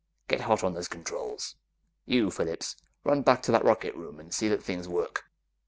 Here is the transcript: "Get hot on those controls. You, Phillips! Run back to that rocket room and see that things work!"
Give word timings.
"Get 0.27 0.41
hot 0.41 0.63
on 0.63 0.73
those 0.73 0.87
controls. 0.87 1.57
You, 2.07 2.31
Phillips! 2.31 2.75
Run 3.03 3.21
back 3.21 3.43
to 3.43 3.51
that 3.51 3.63
rocket 3.63 3.93
room 3.93 4.19
and 4.19 4.33
see 4.33 4.47
that 4.47 4.63
things 4.63 4.87
work!" 4.87 5.25